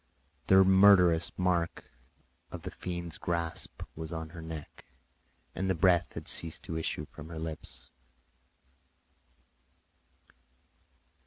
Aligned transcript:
The 0.47 0.63
murderous 0.63 1.31
mark 1.37 1.83
of 2.49 2.63
the 2.63 2.71
fiend's 2.71 3.19
grasp 3.19 3.83
was 3.95 4.11
on 4.11 4.29
her 4.29 4.41
neck, 4.41 4.85
and 5.53 5.69
the 5.69 5.75
breath 5.75 6.13
had 6.13 6.27
ceased 6.27 6.63
to 6.63 6.75
issue 6.75 7.05
from 7.05 7.29
her 7.29 7.37
lips. 7.37 7.91